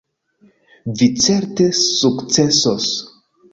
Vi 1.01 1.09
certe 1.27 1.69
sukcesos. 1.83 2.91